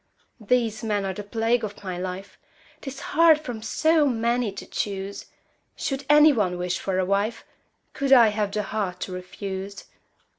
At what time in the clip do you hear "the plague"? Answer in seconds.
1.13-1.63